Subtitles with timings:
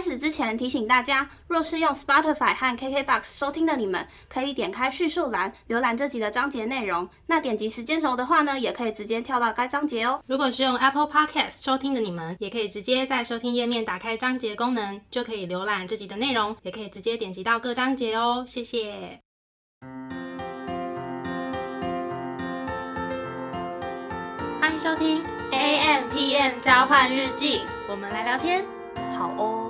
[0.00, 7.06] 开始之前提醒大家，若是用 Spotify 和 KKBox 收听的你们，可以点开叙述栏浏览这集的章节内容。
[7.26, 10.22] 那点击时间轴的话呢，也可以直接跳到该章节哦。
[10.26, 18.42] 如果是用 Apple Podcast 收听的你们，也可以直接在收听页面打开章节功能，就可以浏览这集的内容，也可以直接点击到各章节哦。
[18.46, 19.20] 谢谢。
[24.62, 25.22] 欢迎收听
[25.52, 28.64] A M P M 交换日记，我们来聊天。
[29.14, 29.69] 好哦。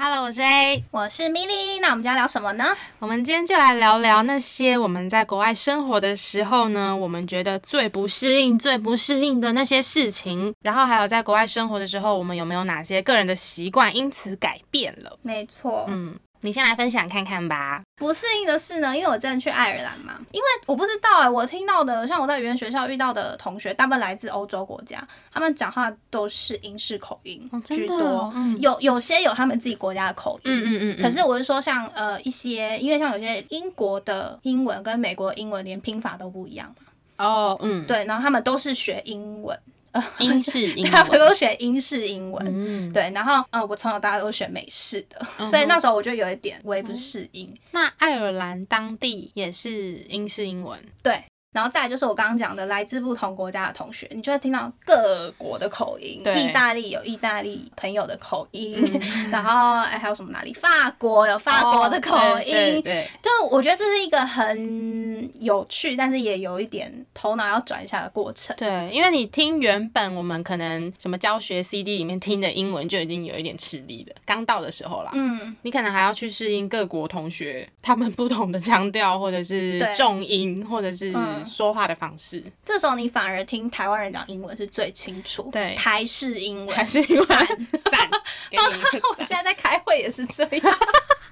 [0.00, 0.84] Hello，我是 A。
[0.92, 2.66] 我是 Milly，那我们今天聊什么呢？
[3.00, 10.54] 我们今天就来聊聊那些我们在国外生活的时候呢，我们觉得最不适应、最不适应的那些事情。
[10.62, 15.18] 然后还有在国外生活的时候，我们有没有哪些个人的习惯因此改变了？
[15.20, 17.82] 没错，嗯，你先来分享看看吧。
[17.96, 25.02] 不适应的是呢，因为我之前去爱尔兰嘛，因为我不知道哎、我听到的，像我在语言学校遇到的同学，大部分来自欧洲国家，
[25.32, 28.56] 他们讲话都是英式口音、居多，哦嗯。
[28.60, 31.02] 有有些有他们自己国家的口音，嗯嗯嗯。
[31.02, 39.58] 可是我是说像，呃一些，因为像有些英国的英文跟美国的英文连拼法都不一样嘛，哦，嗯，对，然后他们都是学英文，
[40.20, 41.28] 英式英他们文。
[41.28, 49.70] 都学英式英文，嗯，对，然后呃我从小到大都学美式的，嗯所以那时候我就有一点我也不适应，那爱尔兰当地也是
[50.08, 50.78] 英式英文。
[51.02, 51.22] 对。
[51.52, 56.20] 然后再来就是我刚刚讲的，来自不同国家的同学，你就会听到各国的口音。
[56.22, 58.76] 对意大利有意大利朋友的口音，
[59.32, 60.52] 然后哎还有什么哪里？
[60.52, 62.18] 法国有法国的口音。
[62.18, 68.54] 哦对对就我觉得这是一个很有趣，但是也有一点头脑要转一下的过程。
[68.56, 75.10] 对，因为你听原本我们可能什么教学 CD 里面听的英文就已经有一点吃力了，刚到的时候啦。
[75.14, 88.08] 嗯，你可能还要去适应各国同学他们不同的腔调，或者是重音，或者是嗯说话的方式，这时候你反而听台湾人讲英文是最清楚，对台式英文台式英文 赞，
[89.16, 90.78] 我现在在开会也是这样。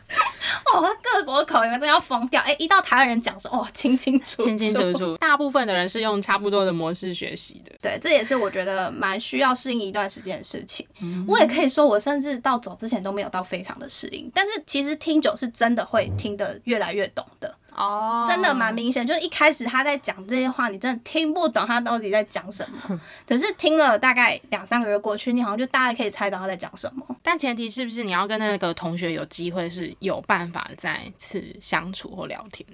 [0.72, 2.40] 哦，各国口音真的要疯掉！
[2.42, 5.16] 哎、一到台湾人讲说，哦，清清楚楚，清清楚楚。
[5.16, 7.72] 大部分的人是用差不多的模式学习的。
[7.82, 10.86] 对，这也是我觉得蛮需要适应一段时间的事情。
[11.26, 19.06] 我也可以说，我甚至到走之前都没有到非常的适应，但是其实听久是真的会听得越来越懂的，哦真的蛮明显。
[19.06, 27.04] 就是一开始他在讲这些话，你真的听不懂他到底在讲什么， 可是听了大概两三个月过去，你好像就大概可以猜到他在讲什么。
[27.22, 32.66] 但前提是不是你要跟那个同学有机会是有办法再次相处或聊天？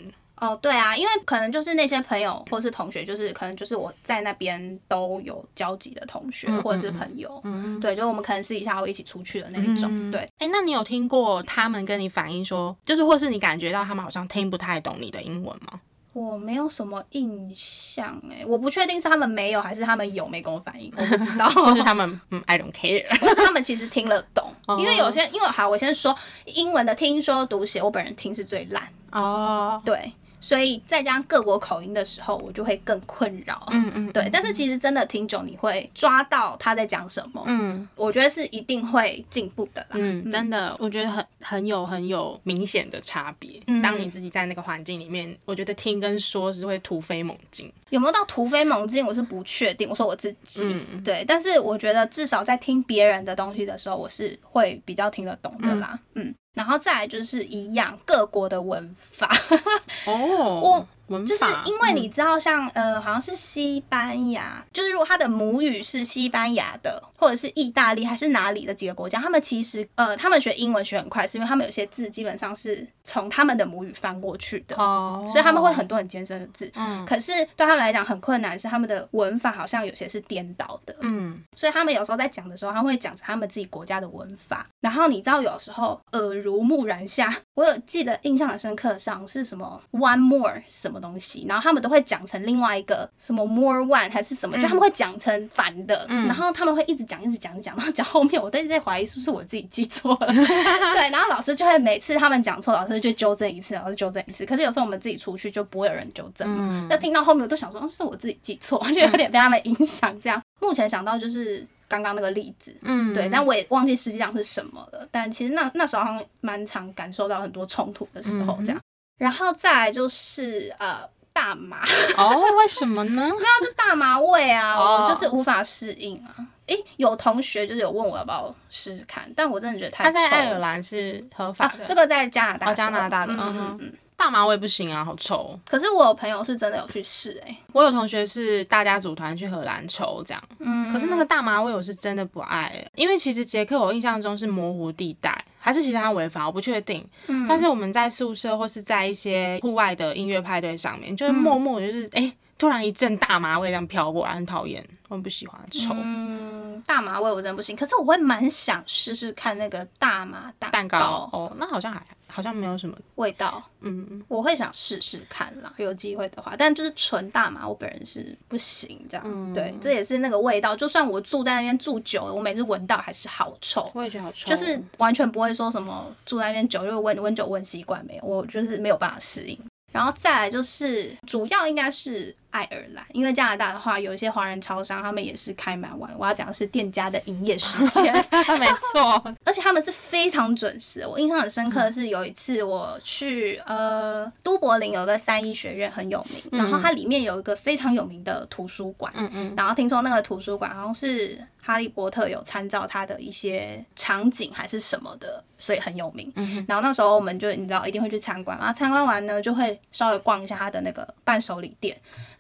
[0.43, 10.29] 哦，对啊，因为可能就是那些朋友或是同学，就是可能就是我在那边都有交集的同学嗯或者是朋友，嗯，对，就我们可能私底下会一起出去的那一种，嗯对。
[10.39, 15.81] 哎、那你有听过他们跟你反映说，就是或是你感觉到他们好像听不太懂你的英文吗？
[16.13, 21.49] 我没有什么印象哎，我不确定是他们没有还是他们有没跟我反映，我不知道。
[21.55, 23.07] 或是他们嗯，I don't care。
[23.19, 26.15] 或是他们其实听了懂， 哦因为有些因为好，我先说
[26.45, 33.65] 英文的听说读写，我本人听是最烂，哦，对，所以再加上各国口音的时候，我就会更困扰。
[33.71, 37.43] 嗯嗯，对，但是其实真的听久，你会抓到他在讲什么。
[37.47, 39.89] 嗯我觉得是一定会进步的啦。
[39.93, 43.63] 嗯，真的，我觉得很很有很有明显的差别。
[43.69, 47.73] 嗯当你自己在那个环境里面，我觉得听跟说是会突飞猛进。
[47.91, 49.89] 有没有到突飞猛进，我是不确定。
[49.89, 55.99] 我说我自己，嗯对，但是我觉得至少在听别人的东西的时候，我是会比较听得懂的啦。
[56.15, 59.29] 嗯然后再来就是一样各国的文法，
[60.07, 76.71] 哦，我文就是因为你知道像，呃，好像是西班牙，就是如果他的母语是西班牙的，或者是意大利还是哪里的几个国家，他们其实呃，他们学英文学很快，是因为他们有些字基本上是从他们的母语翻过去的，哦，所以他们会很多很艰深的字。
[76.75, 84.67] 嗯可是对他们来讲很困难，是他们的文法好像有些是颠倒的，嗯所以他们有时候在讲的时候，他会讲着他们自己国家的文法。
[84.81, 104.47] 然后你知道，有时候耳濡目染下，我有记得印象很深刻上是什么 one more 什么东西，然后他们都会讲成另外一个什么 more one 还是什么，就他们会讲成反的，嗯然后他们会一直讲一直讲讲，然后讲后面我都一直在怀疑是不是我自己记错了， 对，然后老师就会每次他们讲错，老师就纠正一次，老师纠正一次。
[104.47, 110.19] 可是有时候我们自己出去就不会有人纠正嘛，嗯那听到后面我都想说，哦是我自己记错，就有点被他们影响。
[110.21, 115.07] 这样，目前想到就是刚刚那个例子，嗯，对，但我也忘记实际上是什么了。
[115.11, 118.79] 但其实那那时候好像蛮常感受到很多冲突的时候，这样。
[119.19, 121.01] 然后再来就是呃
[121.33, 121.81] 大麻，
[122.17, 123.31] 哦，为什么呢？
[123.61, 126.35] 就大麻味啊，哦我就是无法适应啊。
[126.67, 133.93] 诶，有同学就是有问我要不要试试看，但我真的觉得太他在爱尔兰是合法啊的，，这个在加拿大哦加拿大的嗯嗯嗯。
[134.15, 135.59] 大麻味不行啊，好臭。
[135.67, 147.07] 可是我有朋友是真的有去试、欸，我有同学是大家组团去荷兰抽这样，嗯可是那个大麻味我是真的不爱欸，因为其实捷克我印象中是模糊地带，还是其实它违法，我不确定。
[147.29, 147.47] 嗯。
[147.49, 155.91] 但是我们在宿舍或是在一些户外的音乐派对上面，就会默默地就是哎、诶突然一阵大麻味这样飘过来，很讨厌，我很不喜欢臭。
[155.93, 169.23] 嗯，大麻味我真的不行，可是我会蛮想试试看那个大麻蛋蛋糕哦，那好像还好像没有什么，味道，嗯，我会想试试看啦，有机会的话，但就是纯大麻，我本人是不行这样。
[169.27, 173.91] 嗯对，这也是那个味道，就算我住在那边住久了，我每次闻到还是好臭。
[173.95, 179.59] 我也觉得好臭，就是完全不会说什么住在那边久就闻闻久闻习惯没有，我就是没有办法适应。
[179.93, 186.09] 然后再来就是主要应该是爱尔兰，因为加拿大的话有一些华人超商，他们也是开蛮晚。
[186.17, 188.13] 我要讲的是店家的营业时间，
[188.61, 191.05] 没错，而且他们是非常准时。
[191.07, 206.31] 我印象很深刻的是有一次我去呃都柏林有个三一学院很有名，然后它里面有一个非常有名的图书馆，嗯嗯，然后听说那个图书馆好像是哈利波特有参照它的一些场景还是什么的，所以很有名。
[206.37, 211.97] 嗯然后那时候我们就你知道一定会去参观，然后参观完呢就会稍微逛一下它的那个伴手礼店。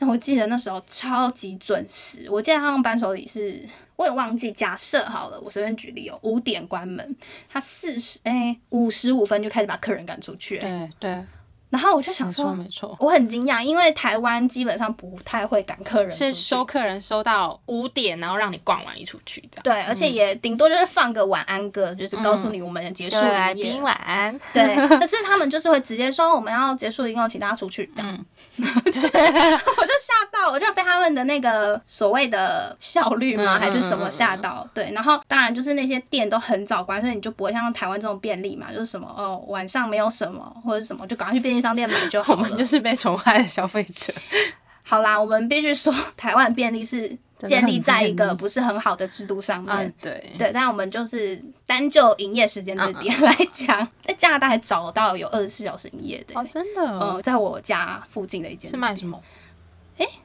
[0.08, 3.68] 我记得那时候超级准时，我记得他们伴手礼是。
[3.94, 7.16] 我也忘记，假设好了，我随便举例哦，五点关门，
[7.48, 11.24] 他四十哎五十五分就开始把客人赶出去，对对，
[11.72, 12.94] 然后我就想说，没错。
[13.00, 19.62] 我很惊讶，因为台湾基本上不太会赶客人，是收客人收到五点，然后让你逛完一出去这样。
[19.64, 23.64] 对，而且也顶多就是放个晚安歌，就是告诉你我们结束对，来营业。
[23.72, 24.38] 宾晚安。
[24.52, 27.90] 对，可是他们就是会直接说我们要结束营业，请大家出去。
[27.96, 28.24] 这样，
[28.58, 34.68] 嗯 就是我就吓到，我就被他们的那个所谓的效率吗，嗯还是什么吓到？
[34.74, 42.34] 对，然后当然就是那些店都很早关，所以你就不会像台湾这种便利嘛，就是什么哦晚上没有什么或者什么，就赶快去便利商店买就 好。
[42.34, 44.12] 我们就是被宠坏的消费者。
[44.82, 49.74] 好啦，我们必须说台湾便利是建立在一个不是很好的制度上面。
[49.74, 59.18] 嗯，对，对，但我们就是单就营业时间这点来讲，在加拿大还找到有二十四小时营业的、哦，真的，嗯，在我家附近的一间是卖什么？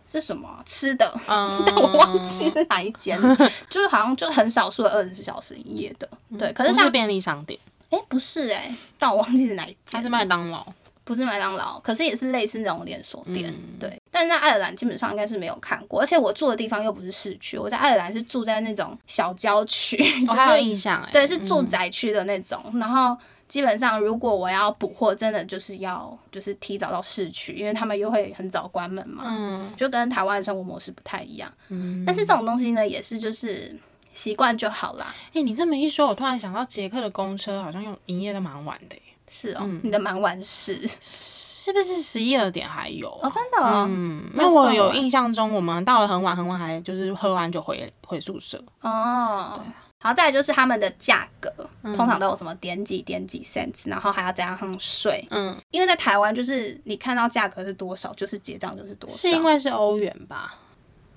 [0.07, 1.13] 是什么啊吃的？
[1.27, 3.19] 嗯， 但我忘记是哪一间，
[3.69, 6.09] 就是好像就很少数的二十四小时营业的。
[6.37, 7.59] 对，可是像不是便利商店，
[7.91, 10.65] 哎、不是哎、但我忘记是哪一间，它是麦当劳。
[11.07, 13.49] 不是麦当劳，可是也是类似那种连锁店。
[13.49, 19.95] 嗯对，但是在爱尔兰基本上应该是没有看过，而且我住的地方又不是市区，我在爱尔兰是住在那种小郊区，
[20.27, 22.61] 我 就是还有印象哎，对，是住宅区的那种。
[22.73, 23.17] 然后
[23.47, 31.49] 基本上，如果我要补货，真的就是要就是提早到市区，因为他们又会很早关门嘛，嗯就跟台湾的生活模式不太一样。
[31.69, 32.03] 嗯。
[32.05, 33.73] 但是这种东西呢，也是就是
[34.13, 35.15] 习惯就好啦。
[35.33, 43.27] 哎，你这么一说，我突然想到捷克的公车好像用营业的蛮晚的耶，是哦，嗯你的蛮晚是是不是十一二点还有啊？
[43.27, 48.63] 哦，真的哦，嗯，那那我有印象中，我们到了很晚很晚，还就是喝完酒回回宿舍。
[48.81, 49.59] 哦。
[49.99, 51.51] 好，再来就是他们的价格，
[51.81, 55.27] 通常都有什么点几点几 cents，然后还要加上税。
[55.31, 59.15] 嗯，因为在台湾，就是你看到价格是多少，就是结账就是多少。
[59.17, 60.53] 是因为是欧元吧？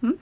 [0.01, 0.17] 嗯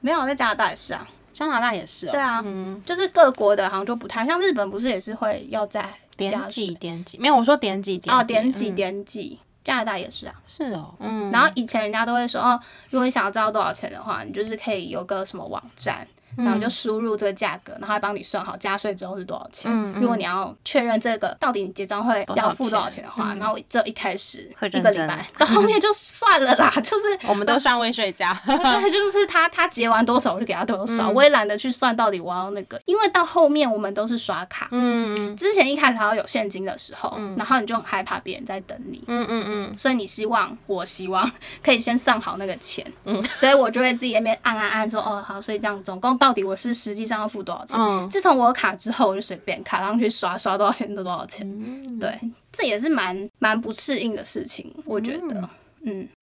[0.00, 2.10] 没有在加拿大也是啊，加拿大也是哦。
[2.10, 5.88] 对啊嗯，就是各国的好像就不太像日本，不是也是会要在加
[6.28, 7.18] 点几点几？
[7.18, 10.34] 没有，我说点几点哦，点几嗯点几，加拿大也是啊。
[10.46, 16.06] 是哦，嗯，然后以前人家都会说，哦，如果你想要知道多少钱的话，你就是可以有个什么网站，
[16.44, 19.70] 然后就输入这个价格，然后还帮你算好加税之后是多少钱。
[19.70, 28.32] 嗯嗯如果你要确认这个到底你结账会要付多少钱钱的话，嗯然后这一开始一个礼拜到后面就算了啦， 就是我们都算未税价。
[28.46, 34.68] 对，就是他他结完多少我就给他多少，嗯我也懒得去算到底我要那个，因为到后面我们都是刷卡。
[34.72, 41.28] 嗯之前一开始还要有现金的时候，然后你就很害怕别人在等你，嗯嗯嗯所以你希望，我希望
[41.62, 47.78] 可以先算好那个钱，嗯所以我就会自己那边按按按说，哦好，所以这样总共到底我是实际上要付多少钱？
[47.78, 51.46] 嗯自从我有卡之后，我就随便卡上去刷，刷多少钱就多少钱。
[51.58, 52.18] 嗯，对，
[52.52, 55.40] 这也是蛮蛮不适应的事情，我觉得。
[55.40, 55.48] 嗯，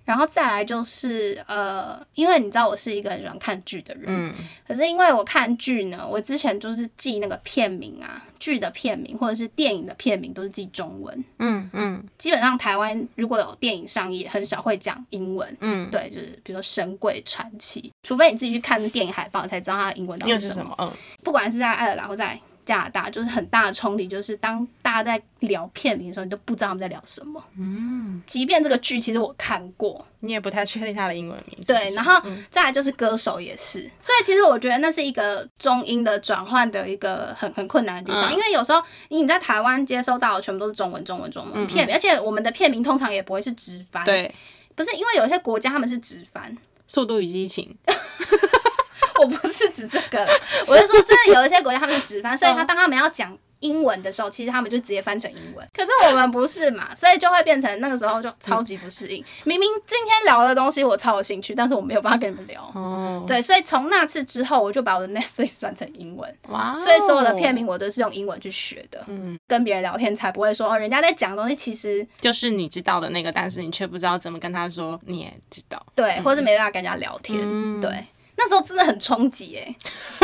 [0.05, 4.35] 然后再来就是呃，因为你知道我是一个很喜欢看剧的人，嗯
[4.67, 11.25] 可是因为我看剧呢，我之前就是记那个片名啊，剧的片名或者是电影的片名都是记中文。
[11.39, 15.57] 嗯嗯基本上台湾如果有电影上映，很少会讲英文。
[15.61, 20.55] 嗯，对，就是比如说《神鬼传奇》，除非你自己去看电影海报，你才知道它的英文到底是什么。
[20.55, 20.77] 又是什么？
[20.79, 27.43] 嗯不管是在爱尔兰或在加拿大，就是很大的冲击，就是当大家在聊片名的时候，你都不知道他们在聊什么。
[27.59, 32.21] 嗯，即便这个剧其实我看过，你也不太确定它的英文名字对，然后
[32.51, 38.33] 再来就是歌手也是，所以其实我觉得那是一个中英的转换的一个很很困难的地方，嗯。
[38.35, 44.29] 因为有时候你在台湾接收到的全部都是中文、中文、中文片名，而且我们的片名通常也不会是直翻，，嗯对
[44.75, 46.55] 《不是因为有一些国家他们是直翻，
[46.87, 47.75] 速度与激情》
[49.19, 50.33] 我不是指这个啦，
[50.67, 53.37] 我是说真的 有一些国家他们是直翻，所以他当他们要讲。
[53.61, 59.17] 英文的时候，其实他们就直接翻成英文，可是我们不是嘛，所以就会变成那个时候就超级不适应。
[59.43, 62.63] 明明今天聊的东西我超有兴趣，但是我没有办法跟你们聊。
[62.73, 69.03] 哦，对，所以从那次之后，我就把我的 Netflix 转成英文，哇哦，所以所有的片名我都是用英文去学的。
[69.09, 77.41] 嗯，跟别人聊天才不会说哦，人家在讲的东西其实就是你知道的那个，但是你却不知道怎么跟他说，你也知道，对，或是没办法跟人家聊天。
[77.43, 77.91] 嗯对，
[78.39, 79.75] 那时候真的很冲击哎，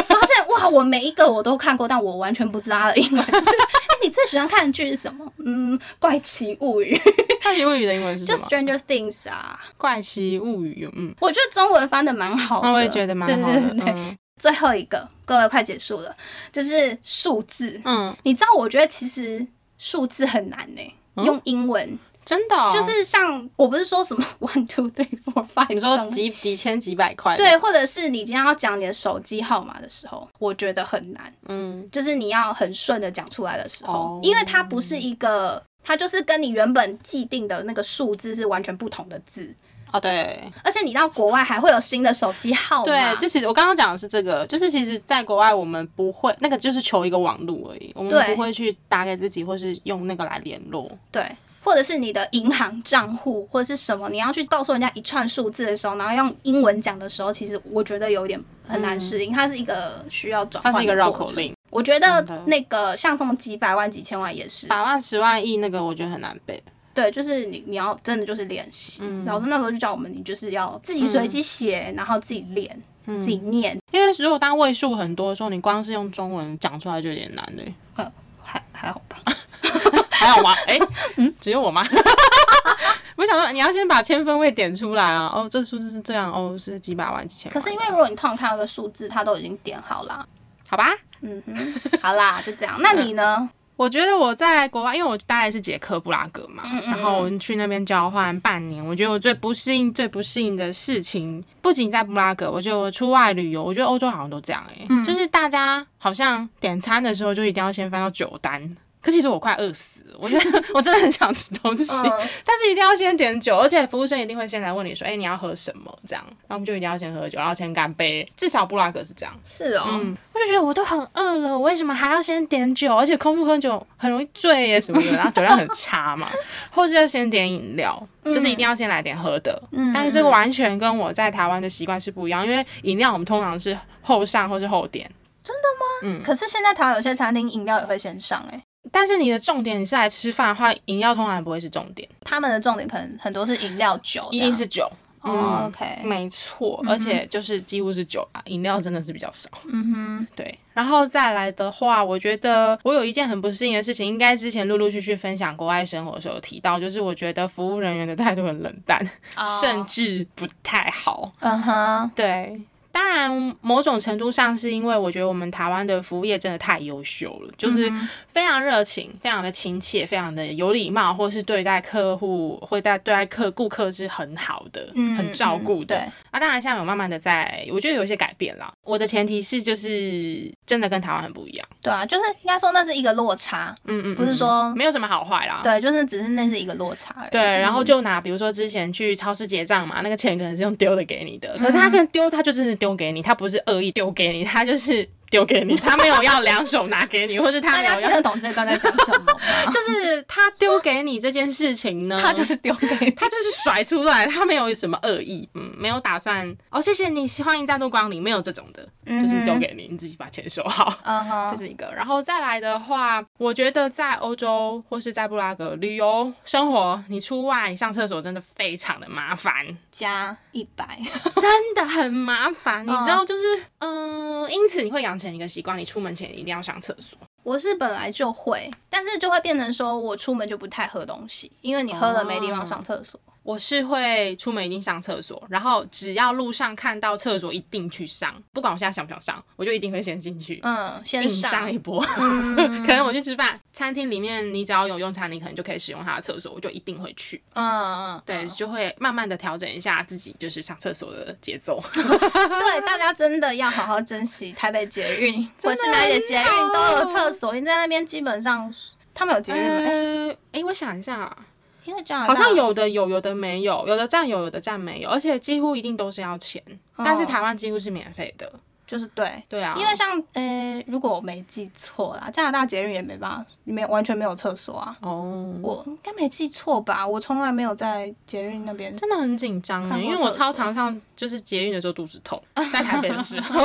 [0.06, 3.32] 发现哇，我每一个我都看过，但我完全不知道它的英文是。
[3.34, 5.30] 哎，你最喜欢看的剧是什么？
[5.44, 6.96] 嗯，《怪奇物语
[7.42, 9.60] 》怪奇物语的英文是什就？Stranger Things 啊。
[9.76, 16.14] 怪奇物语，嗯，我觉得中文翻的蛮好我也觉得蛮好的，对对对对嗯最后一个，各位快结束了，
[16.52, 17.80] 就是数字。
[17.84, 19.46] 嗯，你知道，我觉得其实
[19.78, 20.80] 数字很难呢、
[21.16, 34.20] 嗯用英文真的哦，就是像我不是说什么 one two three four five，你说几几千几百块，对，，或者是你今天要讲你的手机号码的时候，我觉得很难，嗯，就是你要很顺的讲出来的时候，哦。
[34.22, 39.54] 因为它不是一个，它就是跟你原本既定的那个数字是完全不同的字，
[39.92, 40.50] 哦对。
[40.62, 50.90] 而且你到国外还会有新的手机号码，对，就其实我刚刚讲的是这个，就是其实，在国外我们不会那个，就是求一个网路而已，我们不会去打给自己，或是用那个来联络。
[51.12, 51.24] 对，
[51.64, 61.30] 或者是你的银行账户或者是什么，你要去告诉人家一串数字的时候，然后用英文讲的时候，其实我觉得有点很难适应，它是一个需要转换，它是一个绕口。
[61.32, 66.62] 令，我觉得那个像什么几百万、几千万也是，百万、十万、亿那个，我觉得很难背。
[66.92, 69.00] 对，就是你你要真的就是练习。
[69.02, 77.64] 嗯老师那时候就叫我们，你就是要自己随机写，然后自己练，嗯自己念，因为如果当位数很多的时候，你光是用中文讲出来就有点难了。
[78.46, 79.18] 还还好吧。
[80.14, 80.52] 还好吗？
[80.66, 80.78] 哎、
[81.16, 81.86] 嗯，只有我吗？
[83.16, 85.30] 我想说，你要先把千分位点出来啊！
[85.34, 87.60] 哦，这数字是这样，哦，是几百万、几千万。
[87.62, 90.26] 可是因为如果你通常看到个数字，它都已经点好了。
[90.68, 90.88] 好吧，
[91.20, 92.76] 嗯哼，好啦， 就这样。
[92.80, 93.48] 那你呢？
[93.76, 98.84] 我觉得我在国外，因为我大概是捷克布拉格嘛，嗯嗯然后我去那边交换半年。
[98.84, 108.76] 我觉得我最不适应、最不适应的事情，不仅在布拉格，我觉得我出外旅游，我觉得欧洲好像都这样哎、嗯就是大家好像点餐的时候就一定要先翻到酒单。
[109.04, 112.02] 可其实我快饿死了，我觉得 我真的很想吃东西，嗯
[112.44, 115.94] 但是一定要先点酒，而且服务生一定会先来问你说，哎、你要喝什么？
[116.08, 118.26] 这样，然后我们就一定要先喝酒，然后先干杯。
[118.36, 119.34] 至少布拉格是这样。
[119.44, 122.94] 是哦，嗯，我就觉得我都很饿了，我为什么还要先点酒？
[122.94, 126.28] 而且空腹喝酒很容易醉耶什么的，然后酒量很差嘛，
[126.72, 129.62] 或是要先点饮料，就是一定要先来点喝的。
[129.72, 135.10] 嗯但是这个完全跟我在台湾的习惯是不一样，因为饮料我们通常是后上或是后点
[135.42, 138.60] 真的吗，可是现在台湾有些餐厅饮料也会先上、欸，
[138.92, 144.84] 但是你的重点你是来吃饭的话，饮料通常不会是重点，他们的重点可能很多是饮料酒，一定是酒。
[144.84, 144.92] 哦
[145.26, 149.48] 嗯，OK，没错，而且就是几乎是酒啊，饮料真的是比较少。
[149.72, 159.00] 嗯哼，对，然后再来的话，我觉得我有一件很不适应的事情，应该之前陆陆续续分享国外生活的时候提到，就是我觉得服务人员的态度很冷淡，
[159.34, 161.32] 哦甚至不太好。
[161.40, 162.60] 嗯哼，对。
[162.94, 167.92] 当然，某种程度上是因为我觉得我们台湾的服务业真的太优秀了，就是
[168.28, 175.96] 非常热情、非常的亲切、非常的有礼貌，或是对待客户、会待对待客顾客是很好的、嗯很照顾的。
[175.96, 175.98] 对，
[176.30, 178.72] 啊，当然现在有慢慢的在，我觉得有一些改变啦。
[178.84, 185.60] 我的前提是就是真的跟台湾很不一样，对啊，就是应该说那是一个落差，嗯嗯，不是说没有什么好坏啦。
[185.64, 187.30] 对，就是只是那是一个落差而已。
[187.32, 199.38] 对，然后就拿比如说之前去超市结账嘛，那个钱可能是用丢的给你的，可是他可能丢，他就真是丢给你，他不是恶意丢给你，他就是丢给你，他没有要两手拿给你， 或是他大没有要，家听得懂这段在讲什么吗？
[199.72, 210.96] 就是他丢给你这件事情呢， 他就是丢给你，他就是甩出来，他没有什么恶意，嗯，没有打算哦，谢谢你，欢迎再度光临，没有这种的，就是丢给你，你自己把钱收好。
[211.04, 220.86] 嗯哼，这是一个，然后再来的话，我觉得在欧洲或是在布拉格旅游生活，你出外你上厕所真的非常的麻烦，加一百，
[221.32, 222.84] 真的很麻烦。
[222.86, 223.42] 你知道，就是
[223.78, 227.18] 嗯、呃因此你会养成一个习惯，你出门前一定要上厕所。
[227.42, 233.20] 我是本来就会，但是就会变成说我出门就不太喝东西，因为你喝了没地方上厕所。
[233.44, 240.58] 我是会出门一定上厕所，然后只要路上看到厕所一定去上，不管我现在想不想上，我就一定会先进去。
[240.62, 247.40] 嗯，先上上一波，嗯 可能我去吃饭，餐厅里面你只要有用餐，你可能就可以使用它的厕所，我就一定会去。
[247.52, 251.82] 嗯嗯，对，就会慢慢的调整一下自己就是上厕所的节奏。
[251.92, 257.52] 对，大家真的要好好珍惜台北捷运， 或是哪里捷运都有厕所。
[257.54, 258.72] 你在那边基本上
[259.12, 259.68] 他们有捷运吗？
[259.68, 261.36] 哎呃，哎，我想一下，
[261.84, 266.62] 因为加拿大好像有的有，有的没有，有的站有，有的站没有，而且几乎一定都是要钱，
[266.96, 268.52] 但是台湾几乎是免费的。
[268.86, 269.42] 就是对。
[269.48, 274.96] 对啊，因为像呃，如果我没记错啦，加拿大捷运也没办法，没完全没有厕所啊。
[275.00, 277.06] 哦，我应该没记错吧？
[277.06, 278.96] 我从来没有在捷运那边。
[278.96, 283.62] 真的很紧张哎，看过因为我超常上就是捷运的时候肚子痛，在台北的时候，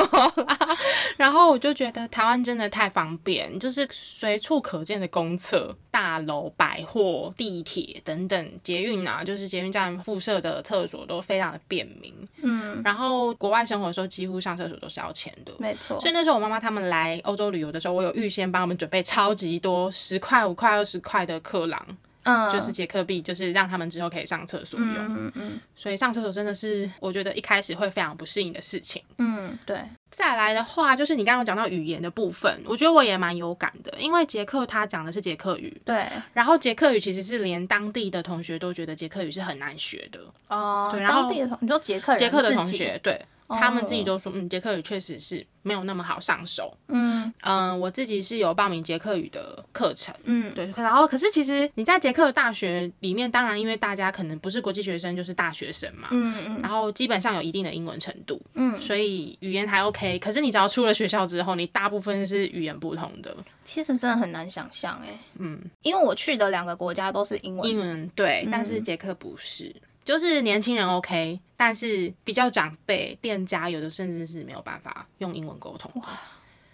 [1.17, 12.13] 然后我就觉得台湾真的太方便，就是随处可见的公厕、大楼、百货、地铁等等，捷运啊，就是捷运站附设的厕所都非常的便民。
[12.41, 15.51] 嗯，然后国外生活的时候，几乎上厕所都是要钱的。
[15.57, 16.09] 没错所。
[16.09, 21.85] 以那时候我妈妈他们来欧洲旅游的时候，我有预先帮他们准备超级多十块、五块、二十块的克朗，
[22.23, 24.95] 嗯，就是捷克币，就是让他们之后可以上厕所用。
[24.95, 29.01] 嗯嗯所以上厕所真的是我觉得一开始会非常不适应的事情。
[29.17, 29.77] 嗯，对，
[30.11, 40.19] 再来的话，就是你刚刚有讲到语言的部分，我觉得我也蛮有感的，因为捷克他讲的是捷克语，对，然后捷克语其实是连当地的同学都觉得捷克语是很难学的。
[40.49, 43.25] 哦，对然后当地的同，你说捷克人捷克的，同学，对。
[43.49, 44.05] 他们自己哦。
[44.05, 46.75] 都说，嗯，捷克语确实是没有那么好上手。
[46.87, 47.33] 嗯。
[47.41, 56.59] 嗯，我自己是有报名捷克语的课程，嗯，对，然后可是其实你在捷克的大学里面，当然因为大家可能不是国际学生就是大学生嘛，嗯嗯。
[56.61, 60.17] 然后基本上有一定的英文程度，嗯，所以语言还 OK。
[60.19, 69.73] 可是你只要出了学校之后，你大部分是语言不通的，其实真的很难想象哎，嗯，因为我去的两个国家都是英文，英文对，但是捷克不是。
[70.05, 75.91] 就是年轻人 OK，但是比较长辈店家有的甚至是没有办法用英文沟通。
[76.01, 76.07] 哇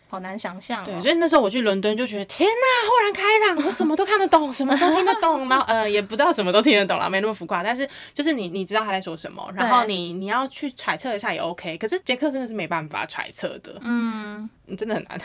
[0.08, 1.02] 好难想象对，哦。
[1.02, 15.20] 所以那时候我去伦敦就觉得天呐，豁然开朗，我什么都看得懂，什么都听得懂，然后呃 也不知道什么都听得懂了，没那么浮夸，但是就是你你知道他在说什么，然后你你要去揣测一下也 OK，可是杰克真的是没办法揣测的，嗯，嗯真的很难。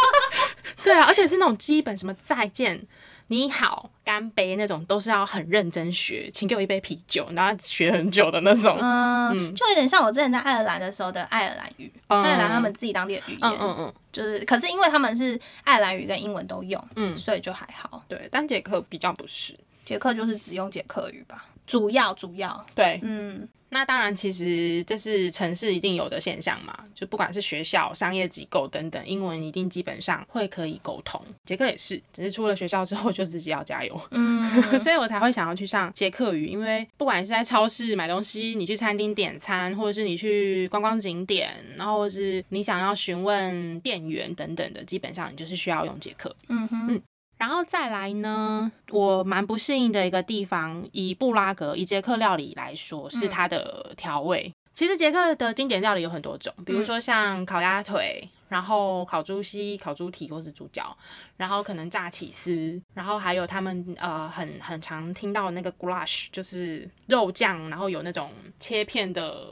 [0.84, 2.80] 对啊，而且是那种基本什么再见。
[3.32, 8.76] 你好，干杯那种都是要很认真学，请给我一杯啤酒，然后学很久的那种。
[8.78, 18.04] 嗯，就有点像我之前在爱尔兰的时候的爱尔兰语，嗯爱尔兰他们自己当地的语言，嗯嗯嗯，就是，可是因为他们是爱尔兰语跟英文都用，嗯所以就还好。
[18.06, 19.58] 对，但捷克比较不是。
[19.86, 31.18] 捷克就是只用捷克语吧，主要主要，对，嗯那当然，其实这是城市一定有的现象嘛，就不管是学校、商业机构等等，英文一定基本上会可以沟通。
[31.46, 46.44] 捷克也是，只是出了学校之后就自己要加油， 嗯所以我才会想要去上捷克语，因为不管是在超市买东西，你去餐厅点餐，或者是你去观光景点，然后或是你想要询问店员等等的，基本上你就是需要用捷克语。
[46.48, 47.02] 嗯哼，
[47.42, 54.54] 然后再来呢，我蛮不适应的一个地方，以布拉格以捷克料理来说，是它的调味。
[54.72, 60.96] 其实捷克的经典料理有很多种，比如说像烤鸭腿，然后烤猪膝、烤猪蹄或是猪脚，
[61.36, 69.48] 然后可能炸起司，然后还有他们呃很很常听到那个 goulash，就是肉酱，然后有那种切片的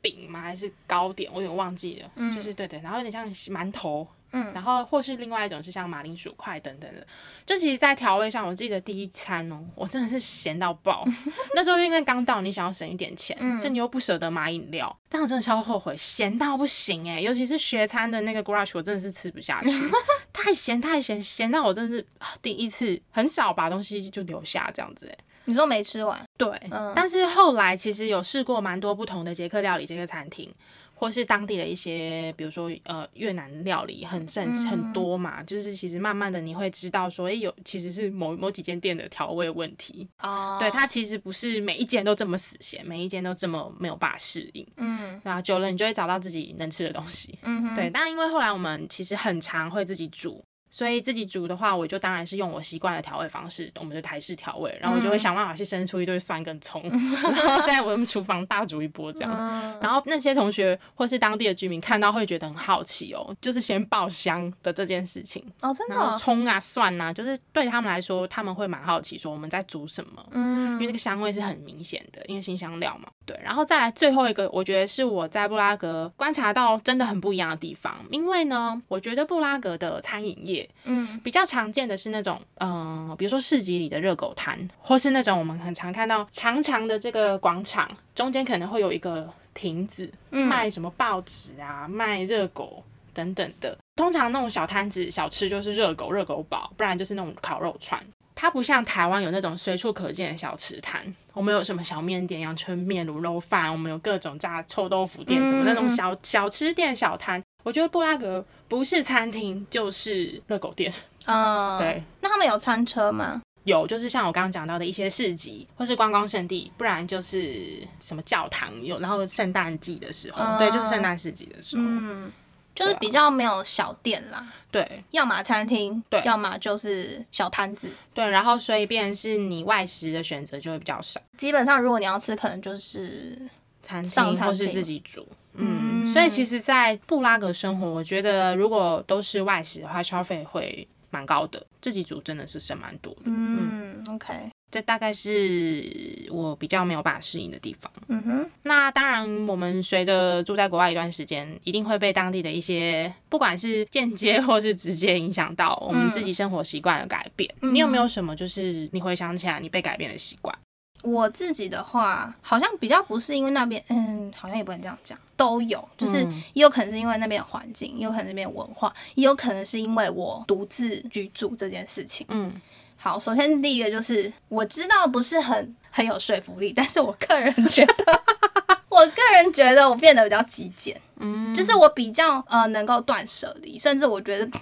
[0.00, 0.40] 饼吗？
[0.40, 1.28] 还是糕点？
[1.34, 7.06] 我有点忘记了，嗯就是对对，然后有点像馒头，嗯然后或是另外一种是像马铃薯块等等的，
[7.46, 11.04] 就其实，在调味上，我记得第一餐哦，我真的是咸到爆。
[11.54, 17.20] 那时候因为刚到，你想要省一点钱，嗯就你又不舍得买饮料，但我真的超后悔，咸到不行哎！
[17.20, 19.70] 尤其是学餐的那个 goulash，我真的是吃不下去，
[20.32, 25.18] 太咸太咸，咸到我真的是、啊、第一次很少把东西就留下这样子哎。
[25.44, 30.54] 你说没吃完，对，嗯但是后来其实有试过蛮多不同的捷克料理、捷克餐厅，
[30.98, 34.66] 或是当地的一些，比如说呃越南料理很盛、嗯。
[34.66, 45.20] 很多嘛，就是其实慢慢的你会知道说，哎、有其实是某某几间店的调味问题，哦，对，它其实不是每一间都这么死咸，每一间都这么没有办法适应，嗯。
[45.22, 50.44] 对啊，久了你就会找到自己能吃的东西，嗯哼，对，但因为后来我们其实很常会自己煮。
[50.78, 59.34] 所以自己煮的话，我就当然是用我习惯的调味方式，我们的台式调味，然后我就会嗯想办法去生出一堆蒜跟葱， 然后在我们厨房大煮一波这样。
[59.36, 73.08] 嗯然后那些同学或是当地的居民看到会觉得很好奇哦，就是先爆香的这件事情，哦，真的然后哦，葱啊蒜啊，就是对他们来说，他们会蛮好奇说我们在煮什么，嗯因为嗯那个香味是很明显的，因为新香料嘛。
[73.26, 93.76] 对，然后再来最后一个，我觉得是我在布拉格观察到真的很不一样的地方，因为呢，我觉得布拉格的餐饮业嗯比较常见的是那种，嗯、比如说市集里的热狗摊，或是那种我们很常看到长长的这个广场，中间可能会有一个亭子，嗯卖什么报纸啊，卖热狗等等的。
[93.96, 98.00] 通常那种小摊子小吃就是热狗、热狗堡，不然就是那种烤肉串。
[98.34, 101.02] 它不像台湾有那种随处可见的小吃摊，
[101.32, 107.42] 我们有什么小面店、阳春面、卤肉饭，我们有各种炸臭豆腐店，什么那种小小吃店、小摊。
[107.68, 110.90] 我觉得布拉格不是餐厅就是热狗店，
[111.26, 112.02] 嗯， 对。
[112.22, 113.42] 那他们有餐车吗？
[113.64, 122.32] 有，就是像我刚刚讲到的一些市集或是观光圣地，不然就是什么教堂有，然后圣诞季的时候，嗯对，就是圣诞市集的时候，嗯，
[122.74, 127.86] 就是比较没有小店啦，对要么餐厅，对要么就是小摊子。
[128.14, 133.38] 对，然后所以便是你外食的选择就会比较少，基本上，如果你要吃，可能就是
[133.82, 135.28] 餐厅或是自己煮。
[135.58, 143.22] 嗯嗯，所以其实，在布拉格生活，我觉得如果都是外食的话，消费会蛮高的，自己煮真的是省蛮多的。
[143.24, 144.34] 嗯，OK，
[144.70, 147.90] 这大概是我比较没有办法适应的地方。
[148.08, 157.52] 嗯哼，那当然，我们随着住在国外一段时间，一定会被当地的一些，不管是间接或是直接影响到我们自己生活习惯的改变。
[157.62, 160.56] 嗯你有没有什么就是你回想起来你被改变的习惯？
[161.02, 166.42] 我自己的话，好像比较不是因为那边，嗯，好像也不能这样讲，都有，就是嗯。
[166.54, 172.26] 也有可能是因为那边的环境，也有可能是那边的文化，也有可能是因为我独自居住这件事情。
[172.30, 172.52] 嗯。
[173.00, 178.22] 好，首先第一个就是我知道不是很很有说服力，但是我个人觉得，
[178.90, 184.58] 我个人觉得我变得比较极简，嗯，就是我比较呃能够断舍离，甚至我觉得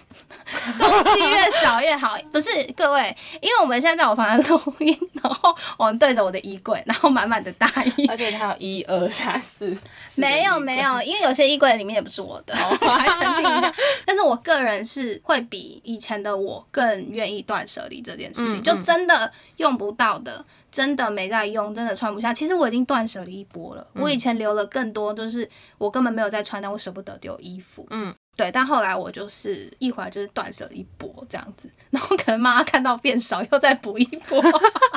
[0.79, 2.17] 东西越少越好。
[2.33, 8.07] 不是各位，因为我们现在在我房间录音，然后我们对着我的衣柜，然后满满的大衣。
[8.07, 9.77] 而且它有一二三四，
[10.17, 13.73] 没有没有，因为有些衣柜里面也不是我的， 我还澄清一下。
[14.05, 22.33] 但是我个人是会比以前的我更愿意断舍离这件事情，嗯就真的用不到的，真的没在用，真的穿不下。
[22.33, 27.87] 其实我已经断舍离一波了，嗯我以前留了更多，就是我根本没有在穿，但我舍不得丢衣服。
[27.91, 34.43] 嗯，对，但后来我就是一会儿就是断舍离一波这样子，然后可能妈妈看到变少，又再补一波。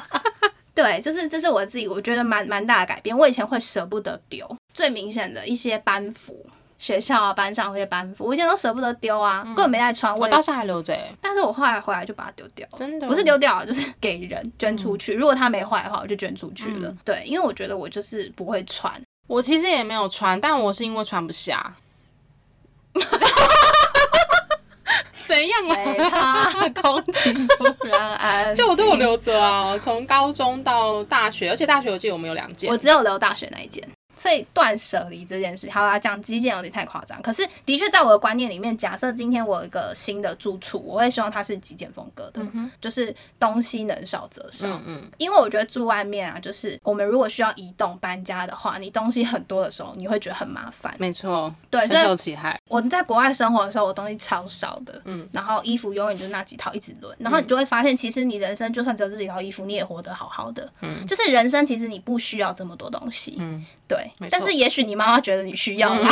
[0.75, 3.17] 对，就是这是我自己我觉得蛮蛮大的改变。
[3.17, 6.45] 我以前会舍不得丢，最明显的一些班服，
[6.78, 10.17] 学校啊班上那些班服，我以前都舍不得丢啊，根本没在穿。
[10.17, 12.78] 我到现在还留着欸，但是我后来回来就把它丢掉了。
[12.78, 15.13] 真的不是丢掉，就是给人捐出去。
[15.13, 16.93] 如果它没坏的话，我就捐出去了。
[17.04, 18.93] 对，因为我觉得我就是不会穿。
[19.28, 21.75] 我其实也没有穿，但我是因为穿不下。
[25.28, 25.75] 怎样啊？
[26.49, 32.71] 害怕空气突然安就我都有静留着啊，从高中到大学，而且大学我记得我们有两件。
[32.71, 33.88] 我只有留大学那一件。
[34.19, 37.19] 所以断舍离这件事，好啦，讲极简有点太夸张。
[37.21, 42.69] 可是的确在我的观念里面，假设今天我有一个新的住处，我会希望它是极简风格的，哼。
[42.82, 44.67] 就是东西能少则少。
[44.67, 50.93] 嗯嗯，因为我觉得住外面啊，就是我们如果需要移动搬家的话，你东西很多的时候，你会觉得很麻烦。
[50.99, 52.60] 没错，对，所深以受其害。
[52.67, 55.27] 我在国外生活的时候，我东西超少的，嗯。
[55.32, 61.05] 然后衣服永远就那几套一直轮，然后你就会发现，其实你人生就算只有这几套衣服，你也活得好好的，嗯。
[61.08, 66.10] 就是人生其实你不需要这么多东西，嗯，对但是也许你妈妈觉得你需要啦，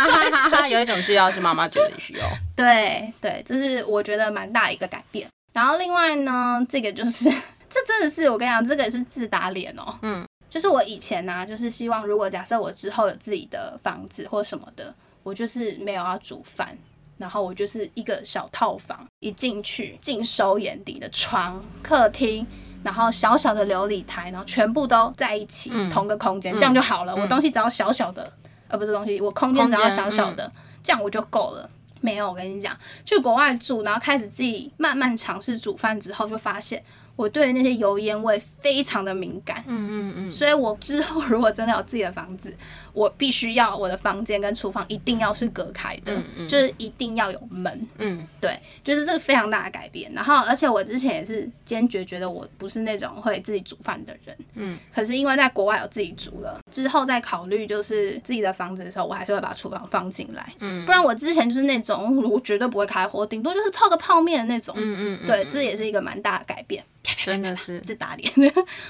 [0.68, 2.26] 有一种需要是妈妈觉得你需要。
[2.56, 5.28] 对对，这是我觉得蛮大的一个改变。
[5.52, 7.24] 然后另外呢，这个就是
[7.68, 16.76] 这真的是我跟你讲，这个是自打脸哦，嗯，就是我以前呢、就是希望如果假设我之后有自己的房子或什么的，我就是没有要煮饭。
[17.16, 22.46] 然后我就是一个小套房，一进去尽收眼底的床、客厅，
[22.82, 27.14] 然后小小的琉璃台，然后全部都在一起，嗯同个空间，嗯这样就好了。
[27.16, 28.32] 嗯我东西只要小小的，
[28.68, 30.50] 呃，不是东西，我空间只要小小的，
[30.82, 31.68] 这样我就够了。
[32.00, 36.80] 没有，我跟你讲，去国外住，然后开始自己慢慢尝试煮饭之后，就发现
[37.18, 39.64] 我对于那些油烟味非常的敏感。
[39.66, 42.54] 嗯嗯嗯，所以我之后如果真的有自己的房子，
[42.92, 47.88] 我必须要我的房间跟厨房一定要是隔开的，嗯嗯就是一定要有门。
[47.98, 50.12] 嗯对，就是这个非常大的改变。
[50.12, 54.36] 然后，而且我之前也是坚决觉得我不是那种会自己煮饭的人。
[54.54, 60.52] 嗯，可是因为在国外有自己煮了，之后再考虑就是自己的房子的时候，我还是会把厨房放进来。
[60.60, 64.72] 嗯不然我之前就是那种我绝对不会开火，顶多就是泡个泡面的那种。
[64.78, 66.84] 嗯嗯，对，这也是一个蛮大的改变。
[67.24, 68.32] 真的 是，自打脸，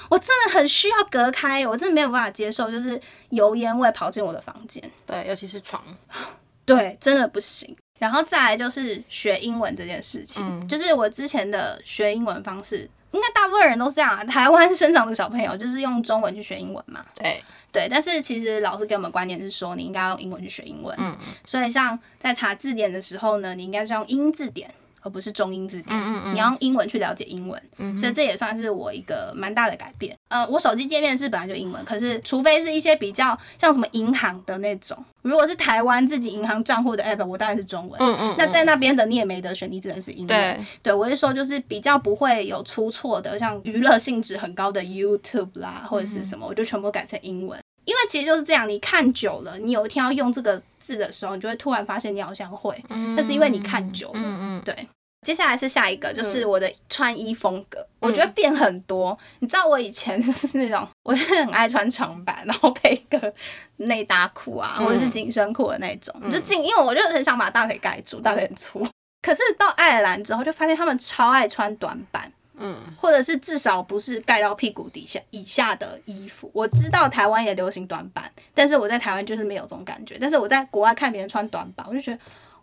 [0.08, 3.00] 我真的很需要隔开，我真的没有办法接受，就是
[3.30, 5.82] 油烟味跑进我的房间，对，尤其是床，
[6.64, 7.76] 对，真的不行。
[7.98, 14.22] 然后再来就是学英文这件事情，嗯就是我之前的学英文方式，应该大部分人都是这样啊。
[14.22, 17.88] 台湾生长的小朋友就是用中文去学英文嘛，对，对。
[17.90, 20.96] 但是其实老师给我们观念是说，你应该用英文去学英文。
[21.00, 25.86] 嗯所以像在查字典的时候呢，你应该是用英字典，而不是中英字典。
[25.96, 27.60] 嗯嗯嗯你要用英文去了解英文，
[27.98, 30.16] 所以这也算是我一个蛮大的改变。
[30.28, 37.98] 呃，我手机界面是本来就英文，可是除非是一些比较像什么银行的那种，如果是台湾自己银行账户的 app，我当然是中文。
[38.00, 40.28] 嗯嗯，那在那边的你也没得选，你只能是英文。
[40.28, 47.58] 对，对，我是说就是比较不会有出错的，像娱乐性质很高的 YouTube 啦，或者是什么，我就全部改成英文。
[47.84, 52.82] 因为其实就是这样，你看久了，你有一天要用这个字的时候，你就会突然发现你好像会，
[53.14, 54.12] 那是因为你看久了。
[54.14, 54.74] 嗯嗯，对，
[55.20, 59.16] 接下来是下一个，就是我的穿衣风格，我觉得变很多。
[59.40, 63.34] 你知道我以前 就是那种，我是很爱穿长版，然后配一个
[63.76, 68.86] 内搭裤啊，嗯或者是紧身裤的那种，嗯就紧，因为我就很想把大腿盖住，大腿很粗。
[69.20, 76.50] 可是到爱尔兰之后，就发现他们超爱穿短版，嗯或者是至少不是盖到屁股底下以下的衣服。
[76.52, 80.16] 我知道台湾也流行短版，但是我在台湾就是没有这种感觉。
[80.20, 82.18] 但是我在国外看别人穿短版，我就觉得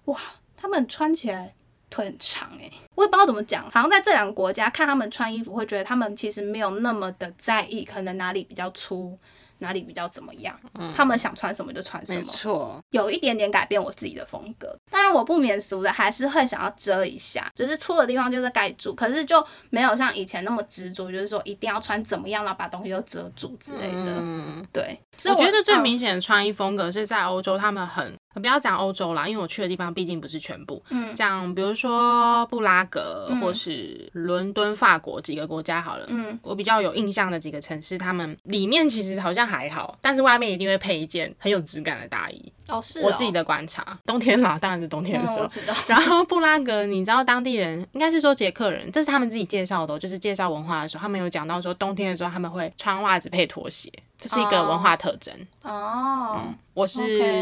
[0.05, 0.19] 哇，
[0.55, 1.53] 他们穿起来
[1.89, 9.17] 腿很长诶、我也不知道怎么讲，好像在这两个国家看他们穿衣服，会觉得他们其实没有那么的在意，可能哪里比较粗。
[9.59, 10.53] 哪里比较怎么样？
[10.95, 14.75] 他们想穿什么就穿什没么，错，有一点点改变我自己的风格。
[14.91, 24.15] 当然，我不免俗的还是会想要遮一下，就是粗的地方就是盖住，可是就没有像以前那么执着，就是说一定要穿怎么样，然后把东西都遮住之类的。
[24.19, 24.65] 嗯。
[24.73, 30.83] 对，所以我觉得最嗯明显的穿衣风格是在欧洲，他们很不要讲欧洲啦，因为我去的地方毕竟不是全部。
[30.89, 36.05] 嗯讲比如说布拉格嗯或是伦敦、法国几个国家好了。
[36.09, 42.51] 嗯我比较有印象的几个城市，他们里面其实好像还好，但是外面一定会配一件很有质感的大衣。
[42.67, 45.47] 哦是我自己的观察，冬天啦，当然是冬天的时候
[45.87, 55.33] 然后布拉格，你知道当地人应该是说捷克人，这是他们自己介绍的哦、就是介绍文化的时候，他们有讲到说冬天的时候他们会穿袜子配拖鞋，这是一个文化特征。
[55.61, 56.41] 哦，
[56.73, 57.01] 我是